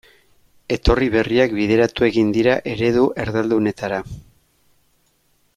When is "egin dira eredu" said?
2.09-3.07